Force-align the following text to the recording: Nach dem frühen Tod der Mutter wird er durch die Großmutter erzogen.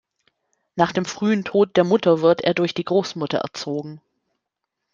Nach 0.77 0.93
dem 0.93 1.05
frühen 1.05 1.43
Tod 1.43 1.77
der 1.77 1.83
Mutter 1.83 2.21
wird 2.23 2.41
er 2.41 2.55
durch 2.55 2.73
die 2.73 2.85
Großmutter 2.85 3.37
erzogen. 3.37 4.01